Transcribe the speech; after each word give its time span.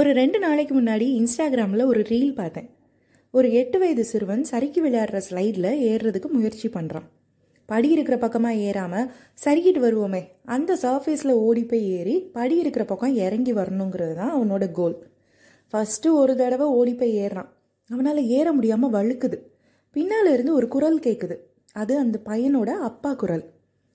ஒரு 0.00 0.10
ரெண்டு 0.18 0.38
நாளைக்கு 0.42 0.74
முன்னாடி 0.80 1.06
இன்ஸ்டாகிராமில் 1.18 1.82
ஒரு 1.90 2.00
ரீல் 2.10 2.34
பார்த்தேன். 2.34 2.66
ஒரு 3.34 3.48
எட்டு 3.60 3.78
வயது 3.78 4.02
சிறுவன் 4.10 4.42
சறுக்கி 4.50 4.80
விளையாடுற 4.82 5.18
ஸ்லைடில் 5.26 5.68
ஏறுறதுக்கு 5.88 6.28
முயற்சி 6.34 6.68
பண்ணுறான் 6.68 7.06
படி 7.68 7.88
இருக்கிற 7.88 8.16
பக்கமாக 8.18 8.60
ஏறாமல் 8.68 9.08
சறுக்கிட்டு 9.44 9.80
வருவோமே 9.86 10.20
அந்த 10.54 10.76
சர்ஃபேஸில் 10.82 11.32
ஓடி 11.46 11.62
போய் 11.64 11.84
ஏறி 11.98 12.14
படி 12.36 12.56
இருக்கிற 12.56 12.84
பக்கம் 12.84 13.16
இறங்கி 13.24 13.52
வரணுங்கிறது 13.52 14.14
தான் 14.20 14.32
அவனோட 14.36 14.66
கோல் 14.78 14.96
ஃபஸ்ட்டு 15.72 16.12
ஒரு 16.20 16.34
தடவை 16.36 16.68
ஓடி 16.78 16.94
போய் 16.94 17.16
ஏறுறான். 17.24 17.50
அவனால் 17.90 18.22
ஏற 18.38 18.46
முடியாமல் 18.52 18.94
வழுக்குது. 18.96 19.38
பின்னால் 19.96 20.30
இருந்து 20.34 20.54
ஒரு 20.54 20.68
குரல் 20.68 21.00
கேட்குது 21.06 21.38
அது 21.72 21.96
அந்த 21.98 22.18
பையனோட 22.30 22.70
அப்பா 22.90 23.12
குரல். 23.14 23.44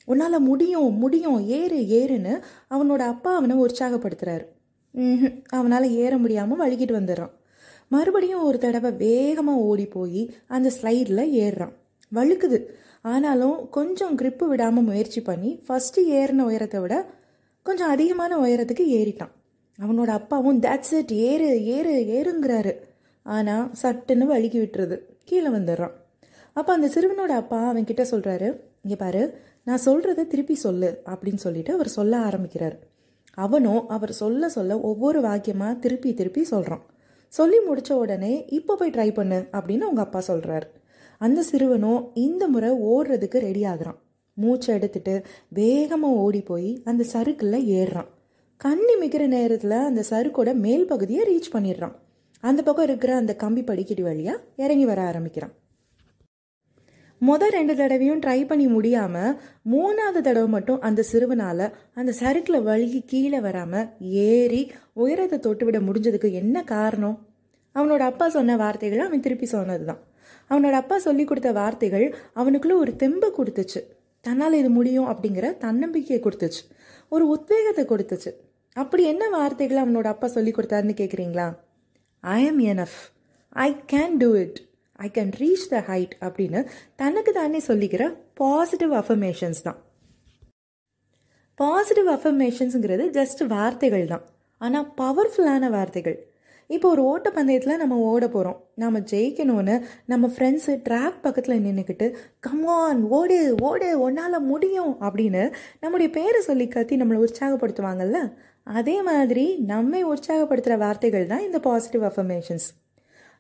உன்னால் 0.07 0.45
முடியும் 0.49 0.99
முடியும் 1.05 1.39
ஏறு 1.59 1.79
ஏறுன்னு 1.99 2.35
அவனோட 2.75 3.03
அப்பா 3.13 3.33
அவனை 3.35 3.57
உற்சாகப்படுத்துறாரு. 3.65 4.45
அவனால் 5.57 5.87
ஏற 6.03 6.13
முடியாமல் 6.17 6.61
வழுக்கிட்டு 6.63 6.95
வந்துடுறான். 6.99 7.33
மறுபடியும் 7.91 8.45
ஒரு 8.47 8.57
தடவை 8.65 8.91
வேகமாக 9.03 9.65
ஓடி 9.69 9.85
போய் 9.95 10.21
அந்த 10.55 10.67
ஸ்லைடில் 10.77 11.23
ஏறுறான். 11.43 11.73
வழுக்குது. 12.11 12.59
ஆனாலும் 13.13 13.57
கொஞ்சம் 13.77 14.15
கிரிப்பு 14.21 14.45
விடாமல் 14.51 14.87
முயற்சி 14.89 15.21
பண்ணி 15.21 15.51
ஃபஸ்ட்டு 15.65 16.05
ஏறின 16.19 16.45
உயரத்தை 16.49 16.79
விட 16.83 16.95
கொஞ்சம் 17.65 17.91
அதிகமான 17.95 18.31
உயரத்துக்கு 18.45 18.85
ஏறிட்டான். 18.99 19.33
அவனோட 19.79 20.09
அப்பாவும் 20.19 20.59
தட்ஸ் 20.65 20.93
இட் 20.99 21.13
ஏறு 21.29 21.49
ஏறு 21.75 21.93
ஏறுங்கிறாரு. 22.17 22.73
ஆனால் 23.25 23.69
சட்டுன்னு 23.81 24.25
வழுக்கி 24.31 24.59
விட்டுருது. 24.61 24.97
கீழே 25.29 25.49
வந்துடுறான். 25.57 25.95
அப்போ 26.55 26.71
அந்த 26.73 26.87
சிறுவனோட 26.95 27.31
அப்பா 27.41 27.59
அவன் 27.69 27.87
கிட்ட 27.89 28.03
சொல்கிறாரு 28.11 28.49
இங்கே 28.83 28.97
பாரு 29.03 29.21
நான் 29.67 29.85
சொல்கிறத 29.85 30.27
திருப்பி 30.33 30.55
சொல்லு 30.65 30.89
அப்படின்னு 31.11 31.41
சொல்லிட்டு 31.45 31.71
அவர் 31.73 31.95
சொல்ல 31.97 32.13
ஆரம்பிக்கிறார். 32.27 32.75
அவனும் 33.35 33.87
அவர் 33.87 34.11
சொல்ல 34.11 34.49
சொல்ல 34.49 34.79
ஒவ்வொரு 34.79 35.21
வாக்கியமாக 35.21 35.79
திருப்பி 35.79 36.13
திருப்பி 36.13 36.43
சொல்கிறான் 36.43 36.85
சொல்லி 37.27 37.59
முடித்த 37.59 37.97
உடனே 37.97 38.45
இப்போ 38.47 38.75
போய் 38.75 38.91
ட்ரை 38.91 39.13
பண்ணு 39.13 39.47
அப்படின்னு 39.51 39.85
அவங்க 39.87 40.01
அப்பா 40.01 40.19
சொல்கிறார் 40.19 40.83
அந்த 41.17 41.43
சிறுவனும் 41.51 42.01
இந்த 42.13 42.47
முறை 42.47 42.71
ஓடுறதுக்கு 42.71 43.37
ரெடி 43.37 43.63
ஆகுறான். 43.63 43.99
மூச்சை 44.33 44.75
எடுத்துட்டு 44.75 45.21
வேகமாக 45.49 46.13
ஓடி 46.13 46.41
போய் 46.41 46.81
அந்த 46.83 47.03
சறுக்கில் 47.03 47.67
ஏறுறான். 47.77 48.09
கண்ணி 48.57 48.93
மிக்கிற 49.01 49.27
நேரத்தில் 49.27 49.71
அந்த 49.71 50.03
சறுக்கோட 50.09 50.53
மேல் 50.53 50.85
பகுதியை 50.87 51.23
ரீச் 51.29 51.55
பண்ணிடுறான். 51.55 51.95
அந்த 52.39 52.63
பக்கம் 52.63 52.83
இருக்கிற 52.83 53.15
அந்த 53.15 53.35
கம்பி 53.35 53.63
படிக்கட்டு 53.63 54.03
வழியாக 54.03 54.43
இறங்கி 54.55 54.85
வர 54.85 55.01
ஆரம்பிக்கிறான். 55.01 55.53
மொதல் 57.21 57.53
ரெண்டு 57.57 57.73
தடவையும் 57.75 58.21
ட்ரை 58.21 58.39
பண்ணி 58.47 58.67
முடியாமல் 58.67 59.35
மூணாவது 59.71 60.21
தடவை 60.21 60.47
மட்டும் 60.47 60.81
அந்த 60.81 61.05
சிறுவனால் 61.11 61.65
அந்த 61.93 62.11
சறுக்கில் 62.21 62.65
வழுகி 62.67 62.99
கீழே 63.05 63.39
வராமல் 63.39 63.87
ஏறி 64.29 64.61
உயரத்தை 64.93 65.39
தொட்டு 65.39 65.65
விட 65.65 65.79
முடிஞ்சதுக்கு 65.79 66.31
என்ன 66.31 66.63
காரணம்? 66.63 67.17
அவனோட 67.75 67.99
அப்பா 67.99 68.29
சொன்ன 68.29 68.57
வார்த்தைகள் 68.57 69.05
அவன் 69.05 69.19
திருப்பி 69.19 69.45
சொன்னது 69.45 69.85
தான் 69.85 70.01
அவனோட 70.49 70.71
அப்பா 70.71 70.97
சொல்லி 70.97 71.23
கொடுத்த 71.23 71.51
வார்த்தைகள் 71.51 72.05
அவனுக்குள்ள 72.35 72.75
ஒரு 72.77 72.95
தெம்பு 72.95 73.27
கொடுத்துச்சு. 73.37 73.81
தன்னால் 74.25 74.53
இது 74.53 74.69
முடியும் 74.69 75.07
அப்படிங்கிற 75.07 75.57
தன்னம்பிக்கையை 75.57 76.19
கொடுத்துச்சு. 76.23 76.63
ஒரு 77.09 77.27
உத்வேகத்தை 77.27 77.85
கொடுத்துச்சு. 77.85 78.31
அப்படி 78.75 79.03
என்ன 79.03 79.23
வார்த்தைகள் 79.29 79.83
அவனோட 79.83 80.07
அப்பா 80.07 80.27
சொல்லி 80.27 80.51
கொடுத்தாருன்னு 80.51 80.95
கேட்குறீங்களா 81.01 81.47
I 82.23 82.45
am 82.45 82.59
enough 82.71 82.99
I 83.49 83.67
can 83.93 84.15
do 84.17 84.29
it 84.35 84.57
I 84.99 85.09
can 85.13 85.31
reach 85.37 85.65
the 85.69 85.79
height 85.87 86.15
அப்படின்னு 86.21 86.65
தனக்கு 86.95 87.31
தானே 87.31 87.61
சொல்லிக்கிற 87.67 88.03
பாசிட்டிவ் 88.33 88.93
அஃபர்மேஷன்ஸ் 88.93 89.61
தான். 89.63 89.79
பாசிட்டிவ் 91.55 92.07
அஃபர்மேஷன்ஸுங்கிறது 92.07 93.03
ஜஸ்ட் 93.17 93.47
வார்த்தைகள் 93.47 94.07
தான். 94.07 94.23
ஆனால் 94.57 94.93
பவர்ஃபுல்லான 94.97 95.69
வார்த்தைகள். 95.69 96.17
இப்போ 96.69 96.89
ஒரு 96.89 97.01
ஓட்டப்பந்தயத்தில் 97.11 97.77
நம்ம 97.77 97.95
ஓட 97.97 98.27
போகிறோம் 98.27 98.59
நம்ம 98.75 98.99
ஜெயிக்கணும்னு 98.99 99.75
நம்ம 100.05 100.27
ஃப்ரெண்ட்ஸு 100.27 100.73
ட்ராக் 100.89 101.19
பக்கத்தில் 101.21 101.63
நின்றுக்கிட்டு 101.65 102.07
கம்மான் 102.47 103.01
ஓடு 103.09 103.55
ஓடு 103.61 103.89
உன்னால் 103.99 104.39
முடியும் 104.41 104.93
அப்படின்னு 105.01 105.43
நம்முடைய 105.79 106.09
பேரை 106.11 106.41
சொல்லி 106.41 106.67
கத்தி 106.67 106.97
நம்மளை 106.97 107.19
உற்சாகப்படுத்துவாங்கல்ல? 107.25 108.33
அதே 108.63 109.01
மாதிரி 109.01 109.45
நம்மை 109.65 110.05
உற்சாகப்படுத்துகிற 110.05 110.77
வார்த்தைகள் 110.77 111.27
தான் 111.27 111.45
இந்த 111.45 111.59
பாசிட்டிவ் 111.59 112.03
அஃபர்மேஷன்ஸ் 112.03 112.67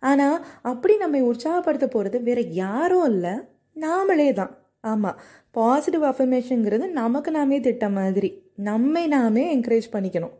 ஆனால் 0.09 0.37
அப்படி 0.71 0.95
நம்மை 1.03 1.21
உற்சாகப்படுத்த 1.29 1.87
போகிறது 1.87 2.17
வேற 2.29 2.39
யாரும் 2.61 3.07
இல்லை. 3.11 3.33
நாமளே 3.75 4.29
தான். 4.39 4.53
ஆமாம் 4.91 5.19
பாசிட்டிவ் 5.57 6.03
அஃபர்மேஷனுங்கிறது 6.11 6.85
நமக்கு 7.01 7.29
நாமே 7.37 7.57
திட்ட 7.67 7.85
மாதிரி. 7.97 8.29
நம்மை 8.69 9.03
நாமே 9.15 9.43
என்கரேஜ் 9.55 9.93
பண்ணிக்கணும். 9.95 10.35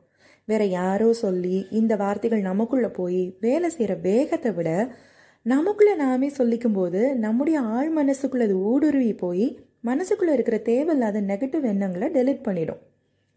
வேற 0.47 0.63
யாரோ 0.79 1.07
சொல்லி 1.23 1.57
இந்த 1.79 1.93
வார்த்தைகள் 2.01 2.47
நமக்குள்ளே 2.49 2.89
போய் 2.99 3.21
வேலை 3.45 3.69
செய்கிற 3.69 3.93
வேகத்தை 4.07 4.51
விட 4.57 4.69
நமக்குள்ளே 5.45 5.93
நாமே 5.95 6.27
சொல்லிக்கும் 6.37 6.75
போது 6.77 7.01
நம்முடைய 7.25 7.57
ஆழ் 7.75 7.89
மனசுக்குள்ளே 7.97 8.45
அது 8.47 8.57
ஊடுருவி 8.71 9.13
போய் 9.23 9.47
மனசுக்குள்ளே 9.85 10.33
இருக்கிற 10.35 10.57
தேவையில்லாத 10.69 11.17
நெகட்டிவ் 11.31 11.65
எண்ணங்களை 11.71 12.07
டெலிட் 12.17 12.45
பண்ணிடும். 12.47 12.81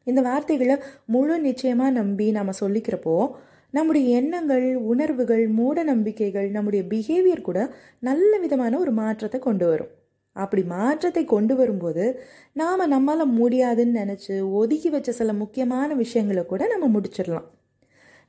இந்த 0.06 0.20
வார்த்தைகளை 0.28 0.76
முழு 1.14 1.34
நிச்சயமாக 1.46 1.96
நம்பி 1.98 2.26
நம்ம 2.30 2.52
சொல்லிக்கிறப்போ 2.60 3.16
நம்முடைய 3.74 4.16
எண்ணங்கள் 4.18 4.66
உணர்வுகள் 4.90 5.44
மூட 5.48 5.82
நம்பிக்கைகள் 5.82 6.48
நம்முடைய 6.50 6.82
பிஹேவியர் 6.92 7.46
கூட 7.48 7.58
நல்ல 8.08 8.38
விதமான 8.38 8.78
ஒரு 8.78 8.92
மாற்றத்தை 8.92 9.38
கொண்டு 9.40 9.66
வரும். 9.66 9.90
அப்படி 10.36 10.62
மாற்றத்தை 10.76 11.22
கொண்டு 11.24 11.54
வரும்போது 11.56 12.04
நாம் 12.52 12.84
நம்மால் 12.88 13.24
முடியாதுன்னு 13.40 14.00
நினச்சி 14.00 14.34
ஒதுக்கி 14.60 14.90
வச்ச 14.90 15.12
சில 15.12 15.32
முக்கியமான 15.32 15.94
விஷயங்களை 15.94 16.44
கூட 16.46 16.62
நம்ம 16.66 16.86
முடிச்சிடலாம். 16.94 17.46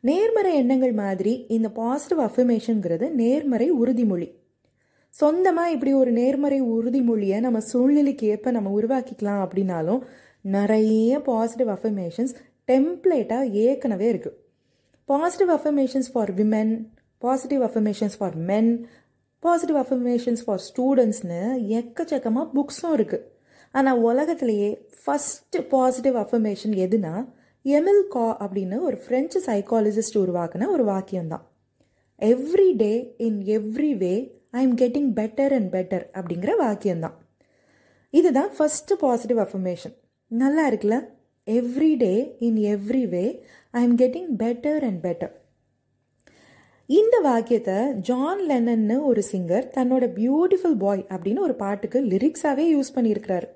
நேர்மறை 0.03 0.51
எண்ணங்கள் 0.55 0.93
மாதிரி 0.93 1.33
இந்த 1.47 1.69
பாசிட்டிவ் 1.69 2.21
அஃபர்மேஷனுங்கிறது 2.27 3.07
நேர்மறை 3.21 3.67
உறுதிமொழி. 3.81 4.27
சொந்தமாக 5.13 5.73
இப்படி 5.75 5.93
ஒரு 5.93 6.11
நேர்மறை 6.11 6.59
உறுதிமொழியை 6.75 7.39
நம்ம 7.39 7.59
சூழ்நிலைக்கு 7.71 8.25
ஏற்ப 8.27 8.51
நம்ம 8.51 8.73
உருவாக்கிக்கலாம் 8.79 9.41
அப்படின்னாலும் 9.45 10.01
நிறைய 10.55 11.19
பாசிட்டிவ் 11.29 11.71
அஃபர்மேஷன்ஸ் 11.77 12.35
டெம்ப்ளேட்டாக 12.71 13.51
ஏற்கனவே 13.65 14.07
இருக்குது 14.13 14.37
positive 15.09 15.51
affirmations 15.57 16.09
for 16.13 16.31
women 16.33 16.73
positive 17.17 17.61
affirmations 17.61 18.17
for 18.17 18.35
men 18.49 18.71
positive 19.43 19.79
affirmations 19.81 20.41
for 20.45 20.61
ஸ்டூடெண்ட்ஸ்னு 20.67 21.39
எக்கச்சக்கமாக 21.79 22.45
புக்ஸும் 22.55 22.95
இருக்குது 22.97 23.25
ஆனால் 23.73 23.99
உலகத்திலேயே 24.01 24.69
ஃபஸ்ட்டு 25.01 25.59
பாசிட்டிவ் 25.69 26.15
அஃபர்மேஷன் 26.15 26.75
எதுனா 26.85 27.13
எமில் 27.65 28.03
கா 28.07 28.25
அப்படின்னு 28.43 28.77
ஒரு 28.79 28.97
ஃப்ரெஞ்சு 29.03 29.39
சைக்காலஜிஸ்ட் 29.45 30.19
உருவாக்குன 30.21 30.67
ஒரு 30.67 30.83
வாக்கியம்தான். 30.85 31.45
Every 32.21 32.69
day 32.75 32.93
in 33.17 33.39
every 33.57 33.91
way 33.97 34.13
I 34.51 34.61
am 34.63 34.77
getting 34.77 35.09
better 35.19 35.53
and 35.53 35.69
better 35.73 36.05
அப்படிங்கிற 36.13 36.51
வாக்கியம்தான். 36.61 37.17
இதுதான் 38.13 38.51
ஃபஸ்ட்டு 38.57 38.97
பாசிட்டிவ் 38.99 39.39
அஃபர்மேஷன் 39.39 39.95
நல்லா 40.31 40.63
இருக்குல்ல? 40.69 40.97
Every 41.57 41.91
day 41.97 42.13
in 42.39 42.59
every 42.73 43.03
way 43.09 43.25
I 43.71 43.83
am 43.83 43.97
getting 43.97 44.31
better 44.37 44.83
and 44.87 45.01
better 45.05 45.33
இந்த 46.89 47.15
வாக்கியத்தை 47.19 47.77
ஜான் 48.07 48.39
லெனன்னு 48.49 48.95
ஒரு 49.03 49.21
சிங்கர் 49.31 49.65
தன்னோட 49.75 50.05
பியூட்டிஃபுல் 50.17 50.77
பாய் 50.77 51.05
அப்படின்னு 51.09 51.39
ஒரு 51.39 51.55
பாட்டுக்கு 51.55 51.99
லிரிக்ஸாகவே 52.01 52.65
யூஸ் 52.75 52.95
பண்ணியிருக்கிறாரு. 52.95 53.47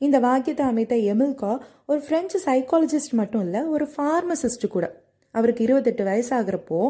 இந்த 0.00 0.16
வாக்கியத்தை 0.18 0.64
அமைத்த 0.66 0.96
எமில்கா 1.12 1.52
ஒரு 1.86 2.00
ஃப்ரெஞ்சு 2.00 2.38
சைக்காலஜிஸ்ட் 2.44 3.14
மட்டும் 3.20 3.40
இல்லை 3.40 3.62
ஒரு 3.74 3.86
ஃபார்மசிஸ்ட் 3.96 4.66
கூட. 4.68 4.86
அவருக்கு 5.34 5.64
இருபத்தெட்டு 5.64 6.04
வயசாகிறப்போ 6.04 6.80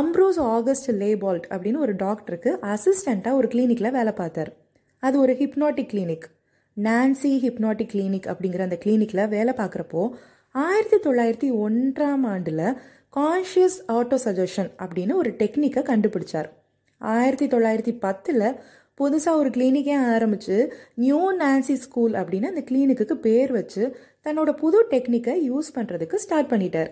அம்ப்ரோஸ் 0.00 0.40
ஆகஸ்ட் 0.54 0.90
லேபால்ட் 1.02 1.46
அப்படின்னு 1.54 1.78
ஒரு 1.78 1.94
டாக்டருக்கு 1.96 2.50
அசிஸ்டண்ட்டாக 2.72 3.38
ஒரு 3.40 3.48
கிளினிக்கில் 3.48 3.96
வேலை 3.98 4.12
பார்த்தார். 4.12 4.50
அது 5.02 5.16
ஒரு 5.20 5.32
hypnotic 5.32 5.92
clinic 5.92 6.28
Nancy 6.86 7.30
hypnotic 7.44 7.92
clinic 7.92 8.28
அப்படிங்கிற 8.32 8.58
அந்த 8.58 8.78
கிளினிக்கில் 8.84 9.28
வேலை 9.28 9.52
பார்க்குறப்போ 9.54 10.02
ஆயிரத்தி 10.54 11.10
தொள்ளாயிரத்தி 11.10 11.48
ஒன்றாம் 11.64 12.24
ஆண்டில் 12.32 12.78
கான்ஷியஸ் 13.16 13.78
ஆட்டோ 13.88 14.18
சஜஷன் 14.24 14.70
அப்படின்னு 14.84 15.14
ஒரு 15.14 15.30
டெக்னிக்கை 15.30 15.82
கண்டுபிடிச்சார். 15.90 16.48
ஆயிரத்தி 17.00 17.46
தொள்ளாயிரத்தி 17.46 17.94
பத்தில் 17.98 18.46
புதுசாக 19.00 19.40
ஒரு 19.40 19.50
கிளினிக்கே 19.50 19.96
ஆரம்பித்து 20.14 20.56
நியூ 20.94 21.36
நான்சி 21.36 21.74
ஸ்கூல் 21.74 22.12
அப்படின்னு 22.12 22.50
அந்த 22.52 22.64
கிளினிக்குக்கு 22.70 23.12
பேர் 23.12 23.52
வச்சு 23.52 23.82
தன்னோட 24.24 24.52
புது 24.52 24.86
டெக்னிக்கை 24.90 25.34
யூஸ் 25.50 25.74
பண்ணுறதுக்கு 25.74 26.14
ஸ்டார்ட் 26.14 26.52
பண்ணிட்டார். 26.52 26.90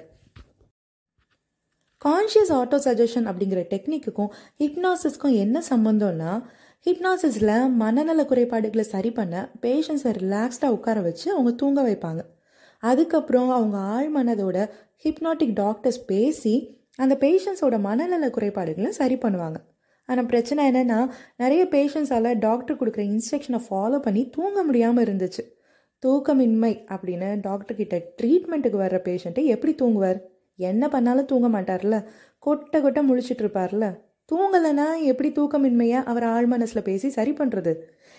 கான்ஷியஸ் 2.05 2.53
ஆட்டோ 2.59 2.79
சஜஷன் 2.87 3.27
அப்படிங்கிற 3.31 3.61
டெக்னிக்குக்கும் 3.71 4.33
ஹிப்னாசிஸ்க்கும் 4.59 5.37
என்ன 5.37 5.63
சம்மந்தம்னா 5.71 6.33
ஹிப்னாசிஸில் 6.85 7.71
மனநல 7.81 8.25
குறைபாடுகளை 8.25 8.85
சரி 8.85 9.11
பண்ண 9.11 9.53
பேஷண்ட்ஸை 9.63 10.11
ரிலாக்ஸ்டாக 10.23 10.67
உட்கார 10.67 11.01
வச்சு 11.01 11.33
அவங்க 11.33 11.51
தூங்க 11.51 11.83
வைப்பாங்க. 11.83 12.21
அதுக்கப்புறம் 12.79 13.51
அவங்க 13.51 13.77
ஆழ் 13.77 14.11
மனதோட 14.17 14.69
ஹிப்னாட்டிக் 15.05 15.53
டாக்டர்ஸ் 15.53 16.05
பேசி 16.05 16.85
அந்த 16.97 17.15
பேஷண்ட்ஸோட 17.21 17.81
மனநல 17.81 18.31
குறைபாடுகளை 18.31 18.91
சரி 18.91 19.15
பண்ணுவாங்க. 19.15 19.57
ஆனால் 20.05 20.27
பிரச்சனை 20.27 20.71
என்னென்னா 20.71 21.11
நிறைய 21.37 21.65
பேஷண்ட்ஸால் 21.71 22.39
டாக்டர் 22.39 22.77
கொடுக்குற 22.77 23.03
இன்ஸ்ட்ரக்ஷனை 23.13 23.61
ஃபாலோ 23.71 23.99
பண்ணி 23.99 24.31
தூங்க 24.31 24.63
முடியாமல் 24.63 25.05
இருந்துச்சு. 25.05 25.43
தூக்கமின்மை 26.03 26.73
அப்படின்னு 26.89 27.29
டாக்டர்கிட்ட 27.49 27.97
ட்ரீட்மெண்ட்டுக்கு 28.23 28.79
வர்ற 28.85 28.99
பேஷண்ட்டை 29.09 29.45
எப்படி 29.45 29.75
தூங்குவார்? 29.75 30.19
என்ன 30.57 30.89
பண்ணாலும் 30.89 31.25
தூங்க 31.25 31.49
மாட்டார்ல? 31.49 32.05
கொட்டை 32.39 32.81
கொட்டை 32.81 33.11
முழிச்சிட்டு 33.11 33.43
இருப்பார்ல? 33.45 33.87
தூங்கலைன்னா 34.33 34.87
எப்படி 35.11 35.29
தூக்கமின்மையை 35.29 35.99
அவர் 36.05 36.25
ஆழ் 36.25 36.47
மனசில் 36.47 36.87
பேசி 36.89 37.09
சரி 37.09 37.31
பண்ணுறது 37.31 37.73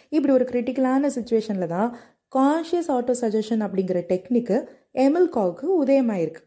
இப்படி 0.09 0.33
ஒரு 0.33 0.45
கிரிட்டிக்கலான 0.51 1.09
சுச்சுவேஷனில் 1.15 1.67
தான் 1.67 1.89
கான்ஷியஸ் 2.35 2.89
ஆட்டோ 2.95 3.13
சஜஷன் 3.21 3.63
அப்படிங்கிற 3.65 3.99
டெக்னிக்கு 4.11 4.57
எமில்காவுக்கு 5.05 5.65
உதயமாயிருக்கு. 5.81 6.41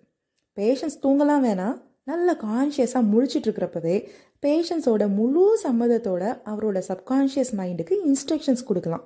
பேஷன்ஸ் 0.56 0.98
தூங்கலாம் 1.02 1.44
வேணாம் 1.46 1.76
நல்ல 2.04 2.32
கான்ஷியஸாக 2.42 3.08
முழிச்சிட்டு 3.12 3.46
இருக்கிறப்பவே 3.48 3.96
பேஷண்ட்ஸோட 4.46 5.04
முழு 5.18 5.44
சம்மதத்தோட 5.64 6.22
அவரோட 6.50 6.78
சப்கான்ஷியஸ் 6.88 7.52
மைண்டுக்கு 7.60 7.94
இன்ஸ்ட்ரக்ஷன்ஸ் 8.08 8.66
கொடுக்கலாம். 8.68 9.04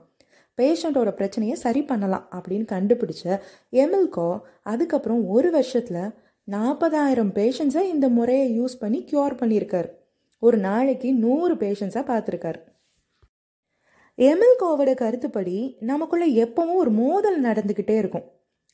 பேஷண்ட்டோட 0.59 1.11
பிரச்சனையை 1.11 1.57
சரி 1.65 1.83
பண்ணலாம் 1.83 2.27
அப்படின்னு 2.37 2.67
கண்டுபிடிச்ச 2.75 3.25
எமில்கோ 3.83 4.29
அதுக்கப்புறம் 4.63 5.23
ஒரு 5.37 5.51
வருஷத்தில் 5.51 6.13
நாற்பதாயிரம் 6.49 7.33
பேஷண்ட்ஸை 7.39 7.83
இந்த 7.95 8.09
முறையை 8.09 8.47
யூஸ் 8.61 8.81
பண்ணி 8.81 9.01
க்யூர் 9.11 9.41
பண்ணியிருக்காரு. 9.41 9.91
ஒரு 10.47 10.59
நாளைக்கு 10.69 11.09
நூறு 11.25 11.55
பேஷண்ட்ஸாக 11.63 12.05
பார்த்துருக்காரு. 12.11 12.61
எமில்கோவோட 14.19 14.91
கருத்துப்படி 15.03 15.57
நமக்குள்ள 15.91 16.27
எப்பவும் 16.45 16.81
ஒரு 16.83 16.91
மோதல் 17.03 17.39
நடந்துக்கிட்டே 17.47 17.97
இருக்கும். 18.03 18.27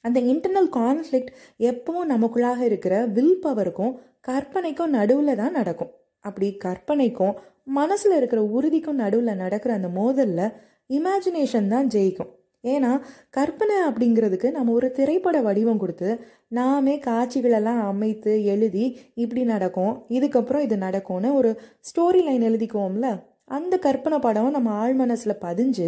அந்த 0.05 0.19
இன்டர்னல் 0.33 0.71
கான்ஃப்ளிக்ட் 0.81 1.33
எப்பவும் 1.71 2.11
நமக்குள்ளாக 2.15 2.61
இருக்கிற 2.69 2.95
வில் 3.17 3.39
பவருக்கும் 3.45 3.95
கற்பனைக்கும் 4.29 4.95
நடுவில் 4.97 5.41
தான் 5.43 5.57
நடக்கும். 5.61 5.93
அப்படி 6.25 6.49
கற்பனைக்கும் 6.67 7.35
மனசில் 7.79 8.15
இருக்கிற 8.19 8.41
உறுதிக்கும் 8.57 9.01
நடுவில் 9.03 9.41
நடக்கிற 9.45 9.73
அந்த 9.79 9.89
மோதலில் 10.01 10.55
இமேஜினேஷன் 10.99 11.73
தான் 11.75 11.91
ஜெயிக்கும். 11.95 12.31
ஏன்னா 12.65 12.93
கற்பனை 13.31 13.77
அப்படிங்கிறதுக்கு 13.89 14.51
நம்ம 14.51 14.73
ஒரு 14.73 14.91
திரைப்பட 14.91 15.43
வடிவம் 15.43 15.79
கொடுத்து 15.79 16.11
நாமே 16.49 16.99
காட்சிகளெல்லாம் 16.99 17.81
அமைத்து 17.83 18.45
எழுதி 18.45 18.87
இப்படி 19.15 19.45
நடக்கும் 19.45 19.95
இதுக்கப்புறம் 20.11 20.61
இது 20.61 20.77
நடக்கும்னு 20.77 21.35
ஒரு 21.35 21.61
ஸ்டோரி 21.81 22.23
லைன் 22.23 22.47
எழுதிக்குவோம்ல 22.51 23.09
அந்த 23.45 23.79
கற்பனை 23.79 24.19
படம் 24.19 24.51
நம்ம 24.51 24.71
ஆழ் 24.73 24.95
மனசில் 24.95 25.43
பதிஞ்சு 25.45 25.87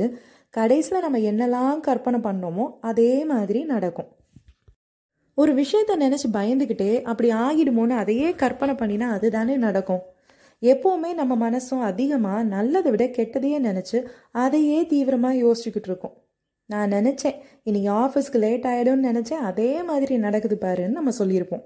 கடைசியில் 0.55 1.01
நம்ம 1.01 1.19
என்னெல்லாம் 1.19 1.79
கற்பனை 1.81 2.19
பண்ணோமோ 2.19 2.65
அதே 2.81 3.13
மாதிரி 3.25 3.65
நடக்கும். 3.65 4.09
ஒரு 5.39 5.53
விஷயத்த 5.55 5.93
நினச்சி 5.97 6.29
பயந்துக்கிட்டே 6.33 7.03
அப்படி 7.03 7.29
ஆகிடுமோன்னு 7.33 7.95
அதையே 7.97 8.35
கற்பனை 8.35 8.75
பண்ணினா 8.75 9.07
அதுதானே 9.09 9.57
நடக்கும். 9.57 10.03
எப்போவுமே 10.63 11.15
நம்ம 11.15 11.51
மனசும் 11.51 11.81
அதிகமாக 11.81 12.43
நல்லதை 12.43 12.91
விட 12.91 13.05
கெட்டதையே 13.05 13.61
நினச்சி 13.69 13.99
அதையே 14.33 14.87
தீவிரமாக 14.87 15.41
யோசிச்சுக்கிட்டு 15.45 15.89
இருக்கோம். 15.89 16.15
நான் 16.67 16.93
நினச்சேன். 16.93 17.37
இன்றைக்கி 17.69 17.89
ஆஃபீஸ்க்கு 18.03 18.39
லேட் 18.45 18.67
ஆகிடும்னு 18.73 19.09
நினச்சேன். 19.11 19.45
அதே 19.51 19.83
மாதிரி 19.83 20.17
நடக்குது 20.17 20.57
பாருன்னு 20.61 20.99
நம்ம 20.99 21.11
சொல்லியிருப்போம். 21.19 21.65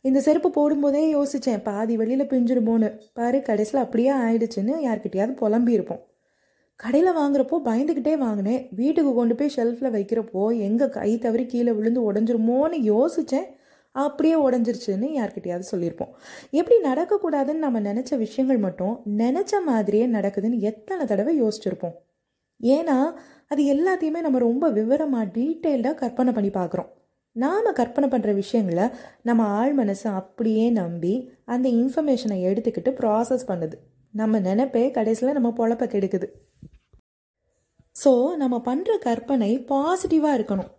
இந்த 0.00 0.18
செருப்பு 0.20 0.48
போடும்போதே 0.56 1.02
யோசித்தேன் 1.16 1.62
பாதி 1.62 1.96
வெளியில் 1.96 2.30
பிஞ்சிடுமோன்னு 2.32 2.88
பாரு 3.12 3.42
கடைசியில் 3.42 3.82
அப்படியே 3.82 4.12
ஆயிடுச்சுன்னு 4.12 4.74
யார்கிட்டயாவது 4.86 5.34
புலம்பியிருப்போம். 5.42 6.02
கடையில் 6.80 7.18
வாங்குறப்போ 7.18 7.56
பயந்துக்கிட்டே 7.68 8.14
வாங்கினேன். 8.18 8.62
வீட்டுக்கு 8.70 9.12
கொண்டு 9.14 9.34
போய் 9.34 9.54
ஷெல்ஃபில் 9.56 9.94
வைக்கிறப்போ 9.96 10.44
எங்கே 10.68 10.88
கை 10.88 11.10
தவறி 11.18 11.46
கீழே 11.46 11.72
விழுந்து 11.72 12.12
உடஞ்சிருமோன்னு 12.12 12.80
யோசித்தேன் 12.92 13.48
அப்படியே 13.92 14.36
உடஞ்சிருச்சுன்னு 14.46 15.08
யார்கிட்டயாவது 15.18 15.66
சொல்லியிருப்போம். 15.72 16.12
எப்படி 16.50 16.76
நடக்கக்கூடாதுன்னு 16.88 17.64
நம்ம 17.66 17.80
நினச்ச 17.80 18.16
விஷயங்கள் 18.16 18.58
மட்டும் 18.58 18.94
நினச்ச 19.18 19.62
மாதிரியே 19.64 20.06
நடக்குதுன்னு 20.06 20.58
எத்தனை 20.70 21.06
தடவை 21.06 21.42
யோசிச்சிருப்போம். 21.42 21.96
ஏன்னா 22.76 22.98
அது 23.52 23.62
எல்லாத்தையுமே 23.74 24.20
நம்ம 24.26 24.38
ரொம்ப 24.38 24.68
விவரமாக 24.78 25.30
டீட்டெயில்டாக 25.36 26.00
கற்பனை 26.02 26.32
பண்ணி 26.32 26.50
பார்க்குறோம். 26.58 26.90
நாம் 27.36 27.76
கற்பனை 27.78 28.08
பண்ணுற 28.10 28.30
விஷயங்களை 28.34 28.86
நம்ம 29.28 29.46
ஆழ் 29.58 29.74
மனசை 29.78 30.10
அப்படியே 30.20 30.66
நம்பி 30.80 31.14
அந்த 31.54 31.66
இன்ஃபர்மேஷனை 31.80 32.38
எடுத்துக்கிட்டு 32.48 32.90
ப்ராசஸ் 33.00 33.48
பண்ணுது. 33.50 33.76
நம்ம 34.14 34.40
நினைப்பே 34.40 34.84
கடைசியில் 34.98 35.36
நம்ம 35.38 35.50
பொழப்ப 35.60 35.86
கெடுக்குது. 35.94 36.28
ஸோ 37.96 38.12
நம்ம 38.42 38.56
பண்ணுற 38.68 38.92
கற்பனை 38.98 39.50
பாசிட்டிவாக 39.72 40.36
இருக்கணும். 40.38 40.70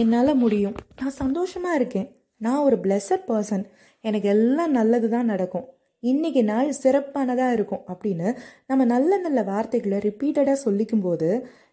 என்னால் 0.00 0.40
முடியும். 0.44 0.76
நான் 1.00 1.18
சந்தோஷமாக 1.22 1.78
இருக்கேன். 1.80 2.08
நான் 2.40 2.64
ஒரு 2.68 2.76
பிளெஸட் 2.84 3.26
பர்சன் 3.28 3.64
எனக்கு 4.04 4.28
எல்லாம் 4.28 4.72
நல்லது 4.78 5.08
தான் 5.08 5.30
நடக்கும். 5.32 5.66
இன்றைக்கி 6.10 6.42
நாள் 6.44 6.70
சிறப்பானதாக 6.82 7.54
இருக்கும் 7.56 7.84
அப்படின்னு 7.92 8.28
நம்ம 8.66 8.82
நல்ல 8.84 9.18
நல்ல 9.18 9.40
வார்த்தைகளை 9.42 9.98
ரிப்பீட்டடாக 9.98 10.56
சொல்லிக்கும் 10.64 11.00
போது 11.00 11.28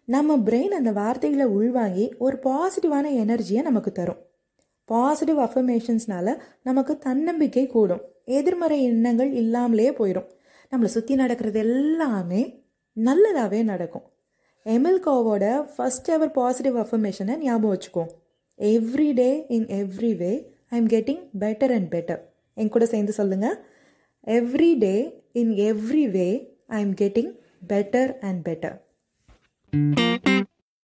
நம்ம 0.08 0.36
பிரெயின் 0.46 0.74
அந்த 0.78 0.90
வார்த்தைகளை 0.92 1.46
உள்வாங்கி 1.56 2.06
ஒரு 2.18 2.36
பாசிட்டிவான 2.46 3.06
எனர்ஜியை 3.24 3.62
நமக்கு 3.62 3.92
தரும். 3.92 4.20
பாசிட்டிவ் 4.88 5.38
அஃபர்மேஷன்ஸ்னால 5.38 6.36
நமக்கு 6.62 6.94
தன்னம்பிக்கை 6.98 7.64
கூடும். 7.66 8.02
எதிர்மறை 8.38 8.78
எண்ணங்கள் 8.82 9.30
இல்லாமலே 9.32 9.90
போயிடும் 9.90 10.28
நம்மளை 10.72 10.90
சுற்றி 10.96 11.14
நடக்கிறது 11.14 11.58
எல்லாமே 11.58 12.42
நல்லதாகவே 12.96 13.60
நடக்கும். 13.62 14.06
எமில்கோவோட 14.66 15.44
ஃபஸ்ட் 15.74 16.10
எவர் 16.16 16.30
பாசிட்டிவ் 16.30 16.76
அஃபர்மேஷனை 16.76 17.36
ஞாபகம் 17.38 17.74
வச்சுக்கோ. 17.74 18.04
Every 18.58 19.08
day 19.12 19.30
in 19.48 19.68
every 19.80 20.12
way 20.16 20.32
I 20.70 20.78
am 20.78 20.86
getting 20.86 21.22
better 21.40 21.72
and 21.76 21.88
better 21.94 22.20
என் 22.56 22.74
கூட 22.74 22.84
சேர்ந்து 22.86 23.12
சொல்லுங்கள் 23.12 23.56
Every 24.26 24.74
day, 24.74 25.12
in 25.34 25.60
every 25.60 26.08
way, 26.08 26.48
I 26.70 26.80
am 26.80 26.94
getting 26.94 27.34
better 27.60 28.16
and 28.22 28.42
better. 28.42 28.80